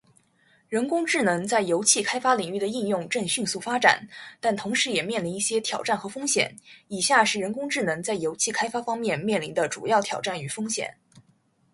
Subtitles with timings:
[0.67, 4.07] 人工智能在油气开发领域的应用正迅速发展，
[4.39, 6.55] 但同时也面临一些挑战和风险。
[6.87, 10.95] 以下是人工智能在油气开发方面面临的主要挑战与风险：